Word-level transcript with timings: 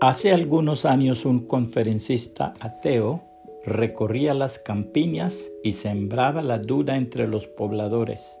Hace 0.00 0.32
algunos 0.32 0.84
años 0.84 1.24
un 1.24 1.40
conferencista 1.40 2.54
ateo 2.60 3.20
recorría 3.64 4.32
las 4.32 4.60
campiñas 4.60 5.50
y 5.64 5.72
sembraba 5.72 6.40
la 6.40 6.58
duda 6.58 6.96
entre 6.96 7.26
los 7.26 7.48
pobladores. 7.48 8.38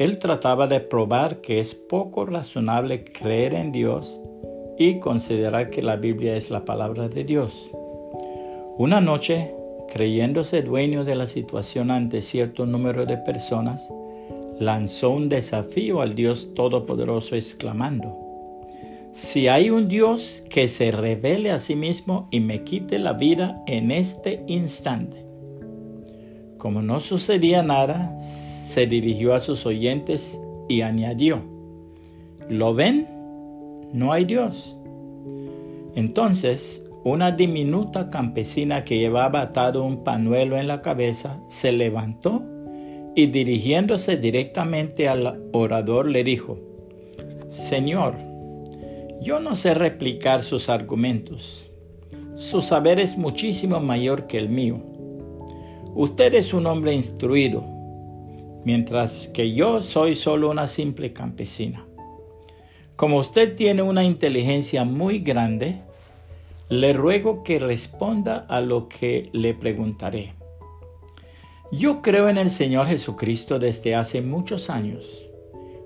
Él 0.00 0.18
trataba 0.18 0.66
de 0.66 0.80
probar 0.80 1.40
que 1.40 1.60
es 1.60 1.72
poco 1.72 2.26
razonable 2.26 3.04
creer 3.04 3.54
en 3.54 3.70
Dios 3.70 4.20
y 4.76 4.98
considerar 4.98 5.70
que 5.70 5.82
la 5.82 5.94
Biblia 5.94 6.34
es 6.34 6.50
la 6.50 6.64
palabra 6.64 7.08
de 7.08 7.22
Dios. 7.22 7.70
Una 8.76 9.00
noche, 9.00 9.54
creyéndose 9.92 10.62
dueño 10.62 11.04
de 11.04 11.14
la 11.14 11.28
situación 11.28 11.92
ante 11.92 12.22
cierto 12.22 12.66
número 12.66 13.06
de 13.06 13.18
personas, 13.18 13.88
lanzó 14.58 15.10
un 15.10 15.28
desafío 15.28 16.00
al 16.00 16.16
Dios 16.16 16.54
Todopoderoso 16.54 17.36
exclamando, 17.36 18.25
si 19.16 19.48
hay 19.48 19.70
un 19.70 19.88
Dios 19.88 20.44
que 20.50 20.68
se 20.68 20.90
revele 20.90 21.50
a 21.50 21.58
sí 21.58 21.74
mismo 21.74 22.28
y 22.30 22.40
me 22.40 22.64
quite 22.64 22.98
la 22.98 23.14
vida 23.14 23.62
en 23.66 23.90
este 23.90 24.44
instante. 24.46 25.24
Como 26.58 26.82
no 26.82 27.00
sucedía 27.00 27.62
nada, 27.62 28.14
se 28.18 28.86
dirigió 28.86 29.32
a 29.32 29.40
sus 29.40 29.64
oyentes 29.64 30.38
y 30.68 30.82
añadió, 30.82 31.42
¿lo 32.50 32.74
ven? 32.74 33.08
No 33.94 34.12
hay 34.12 34.26
Dios. 34.26 34.76
Entonces, 35.94 36.86
una 37.02 37.32
diminuta 37.32 38.10
campesina 38.10 38.84
que 38.84 38.98
llevaba 38.98 39.40
atado 39.40 39.82
un 39.82 40.04
panuelo 40.04 40.58
en 40.58 40.68
la 40.68 40.82
cabeza 40.82 41.40
se 41.48 41.72
levantó 41.72 42.44
y 43.14 43.28
dirigiéndose 43.28 44.18
directamente 44.18 45.08
al 45.08 45.42
orador 45.54 46.06
le 46.06 46.22
dijo, 46.22 46.58
Señor, 47.48 48.25
yo 49.20 49.40
no 49.40 49.56
sé 49.56 49.74
replicar 49.74 50.42
sus 50.42 50.68
argumentos. 50.68 51.70
Su 52.34 52.60
saber 52.60 53.00
es 53.00 53.16
muchísimo 53.16 53.80
mayor 53.80 54.26
que 54.26 54.38
el 54.38 54.48
mío. 54.48 54.82
Usted 55.94 56.34
es 56.34 56.52
un 56.52 56.66
hombre 56.66 56.92
instruido, 56.92 57.64
mientras 58.64 59.28
que 59.28 59.54
yo 59.54 59.82
soy 59.82 60.14
solo 60.14 60.50
una 60.50 60.66
simple 60.66 61.12
campesina. 61.12 61.86
Como 62.94 63.18
usted 63.18 63.54
tiene 63.56 63.82
una 63.82 64.04
inteligencia 64.04 64.84
muy 64.84 65.20
grande, 65.20 65.80
le 66.68 66.92
ruego 66.92 67.42
que 67.42 67.58
responda 67.58 68.44
a 68.48 68.60
lo 68.60 68.88
que 68.88 69.30
le 69.32 69.54
preguntaré. 69.54 70.34
Yo 71.72 72.02
creo 72.02 72.28
en 72.28 72.38
el 72.38 72.50
Señor 72.50 72.86
Jesucristo 72.86 73.58
desde 73.58 73.94
hace 73.94 74.20
muchos 74.20 74.68
años. 74.68 75.26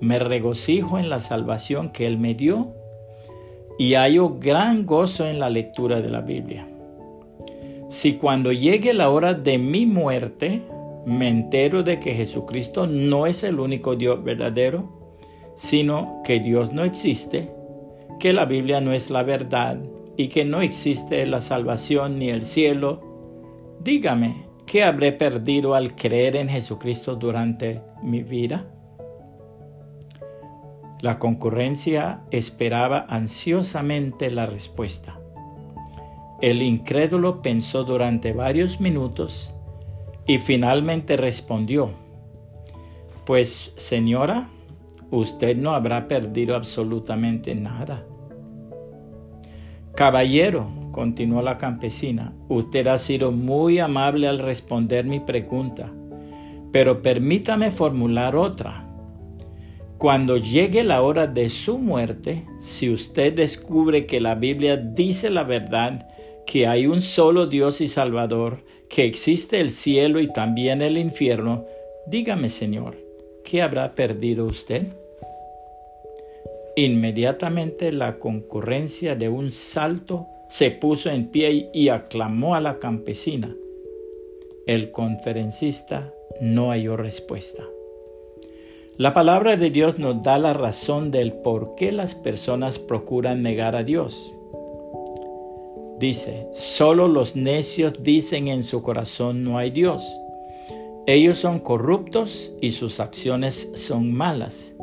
Me 0.00 0.18
regocijo 0.18 0.98
en 0.98 1.08
la 1.08 1.20
salvación 1.20 1.92
que 1.92 2.06
Él 2.06 2.18
me 2.18 2.34
dio 2.34 2.74
y 3.78 3.94
hallo 3.94 4.38
gran 4.38 4.86
gozo 4.86 5.26
en 5.26 5.38
la 5.38 5.50
lectura 5.50 6.00
de 6.00 6.08
la 6.08 6.20
Biblia. 6.20 6.68
Si 7.88 8.14
cuando 8.14 8.52
llegue 8.52 8.94
la 8.94 9.10
hora 9.10 9.34
de 9.34 9.58
mi 9.58 9.86
muerte 9.86 10.62
me 11.04 11.28
entero 11.28 11.82
de 11.82 11.98
que 11.98 12.14
Jesucristo 12.14 12.86
no 12.86 13.26
es 13.26 13.42
el 13.42 13.58
único 13.58 13.96
Dios 13.96 14.22
verdadero, 14.22 15.02
sino 15.56 16.22
que 16.24 16.40
Dios 16.40 16.72
no 16.72 16.84
existe, 16.84 17.50
que 18.18 18.32
la 18.32 18.44
Biblia 18.44 18.80
no 18.80 18.92
es 18.92 19.10
la 19.10 19.22
verdad 19.22 19.78
y 20.16 20.28
que 20.28 20.44
no 20.44 20.62
existe 20.62 21.26
la 21.26 21.40
salvación 21.40 22.18
ni 22.18 22.30
el 22.30 22.44
cielo, 22.44 23.00
dígame, 23.80 24.46
¿qué 24.66 24.84
habré 24.84 25.12
perdido 25.12 25.74
al 25.74 25.96
creer 25.96 26.36
en 26.36 26.48
Jesucristo 26.48 27.16
durante 27.16 27.80
mi 28.02 28.22
vida? 28.22 28.64
La 31.02 31.18
concurrencia 31.18 32.20
esperaba 32.30 33.06
ansiosamente 33.08 34.30
la 34.30 34.46
respuesta. 34.46 35.18
El 36.40 36.62
incrédulo 36.62 37.42
pensó 37.42 37.82
durante 37.82 38.32
varios 38.32 38.80
minutos 38.80 39.52
y 40.28 40.38
finalmente 40.38 41.16
respondió, 41.16 41.90
Pues 43.26 43.74
señora, 43.76 44.48
usted 45.10 45.56
no 45.56 45.72
habrá 45.72 46.06
perdido 46.06 46.54
absolutamente 46.54 47.56
nada. 47.56 48.06
Caballero, 49.96 50.68
continuó 50.92 51.42
la 51.42 51.58
campesina, 51.58 52.32
usted 52.48 52.86
ha 52.86 52.98
sido 52.98 53.32
muy 53.32 53.80
amable 53.80 54.28
al 54.28 54.38
responder 54.38 55.04
mi 55.04 55.18
pregunta, 55.18 55.92
pero 56.70 57.02
permítame 57.02 57.72
formular 57.72 58.36
otra. 58.36 58.91
Cuando 60.02 60.36
llegue 60.36 60.82
la 60.82 61.00
hora 61.00 61.28
de 61.28 61.48
su 61.48 61.78
muerte, 61.78 62.44
si 62.58 62.90
usted 62.90 63.34
descubre 63.34 64.04
que 64.04 64.20
la 64.20 64.34
Biblia 64.34 64.76
dice 64.76 65.30
la 65.30 65.44
verdad, 65.44 66.08
que 66.44 66.66
hay 66.66 66.88
un 66.88 67.00
solo 67.00 67.46
Dios 67.46 67.80
y 67.80 67.86
Salvador, 67.86 68.64
que 68.88 69.04
existe 69.04 69.60
el 69.60 69.70
cielo 69.70 70.18
y 70.18 70.26
también 70.26 70.82
el 70.82 70.98
infierno, 70.98 71.66
dígame 72.08 72.50
Señor, 72.50 72.96
¿qué 73.44 73.62
habrá 73.62 73.94
perdido 73.94 74.46
usted? 74.46 74.88
Inmediatamente 76.74 77.92
la 77.92 78.18
concurrencia 78.18 79.14
de 79.14 79.28
un 79.28 79.52
salto 79.52 80.26
se 80.48 80.72
puso 80.72 81.10
en 81.10 81.28
pie 81.28 81.70
y 81.72 81.90
aclamó 81.90 82.56
a 82.56 82.60
la 82.60 82.80
campesina. 82.80 83.54
El 84.66 84.90
conferencista 84.90 86.12
no 86.40 86.70
halló 86.70 86.96
respuesta. 86.96 87.62
La 89.02 89.12
palabra 89.12 89.56
de 89.56 89.70
Dios 89.70 89.98
nos 89.98 90.22
da 90.22 90.38
la 90.38 90.52
razón 90.52 91.10
del 91.10 91.32
por 91.32 91.74
qué 91.74 91.90
las 91.90 92.14
personas 92.14 92.78
procuran 92.78 93.42
negar 93.42 93.74
a 93.74 93.82
Dios. 93.82 94.32
Dice, 95.98 96.46
solo 96.52 97.08
los 97.08 97.34
necios 97.34 98.04
dicen 98.04 98.46
en 98.46 98.62
su 98.62 98.80
corazón 98.84 99.42
no 99.42 99.58
hay 99.58 99.72
Dios. 99.72 100.08
Ellos 101.08 101.38
son 101.38 101.58
corruptos 101.58 102.54
y 102.60 102.70
sus 102.70 103.00
acciones 103.00 103.72
son 103.74 104.12
malas. 104.12 104.76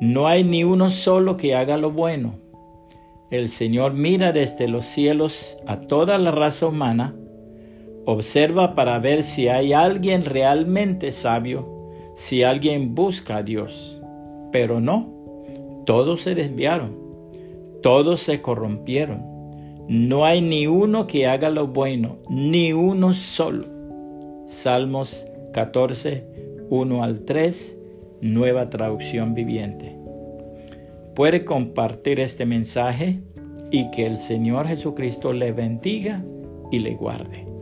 No 0.00 0.26
hay 0.26 0.42
ni 0.42 0.64
uno 0.64 0.90
solo 0.90 1.36
que 1.36 1.54
haga 1.54 1.76
lo 1.76 1.92
bueno. 1.92 2.40
El 3.30 3.48
Señor 3.48 3.92
mira 3.92 4.32
desde 4.32 4.66
los 4.66 4.86
cielos 4.86 5.56
a 5.68 5.82
toda 5.82 6.18
la 6.18 6.32
raza 6.32 6.66
humana, 6.66 7.14
observa 8.06 8.74
para 8.74 8.98
ver 8.98 9.22
si 9.22 9.46
hay 9.46 9.72
alguien 9.72 10.24
realmente 10.24 11.12
sabio 11.12 11.75
si 12.16 12.42
alguien 12.42 12.94
busca 12.94 13.36
a 13.36 13.42
Dios. 13.42 14.00
Pero 14.50 14.80
no, 14.80 15.12
todos 15.84 16.22
se 16.22 16.34
desviaron, 16.34 16.96
todos 17.82 18.22
se 18.22 18.40
corrompieron. 18.40 19.22
No 19.86 20.24
hay 20.24 20.40
ni 20.40 20.66
uno 20.66 21.06
que 21.06 21.26
haga 21.26 21.50
lo 21.50 21.68
bueno, 21.68 22.16
ni 22.28 22.72
uno 22.72 23.12
solo. 23.12 23.66
Salmos 24.46 25.28
14, 25.52 26.26
1 26.70 27.04
al 27.04 27.20
3, 27.20 27.78
nueva 28.22 28.70
traducción 28.70 29.34
viviente. 29.34 29.94
Puede 31.14 31.44
compartir 31.44 32.18
este 32.18 32.46
mensaje 32.46 33.20
y 33.70 33.90
que 33.90 34.06
el 34.06 34.16
Señor 34.16 34.66
Jesucristo 34.66 35.32
le 35.34 35.52
bendiga 35.52 36.24
y 36.72 36.78
le 36.78 36.94
guarde. 36.94 37.55